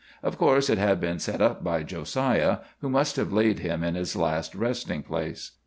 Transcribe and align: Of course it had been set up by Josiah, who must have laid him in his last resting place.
Of 0.23 0.35
course 0.35 0.67
it 0.67 0.79
had 0.79 0.99
been 0.99 1.19
set 1.19 1.43
up 1.43 1.63
by 1.63 1.83
Josiah, 1.83 2.61
who 2.79 2.89
must 2.89 3.17
have 3.17 3.31
laid 3.31 3.59
him 3.59 3.83
in 3.83 3.93
his 3.93 4.15
last 4.15 4.55
resting 4.55 5.03
place. 5.03 5.51